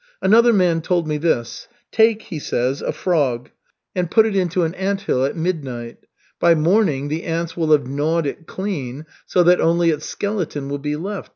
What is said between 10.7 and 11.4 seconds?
be left.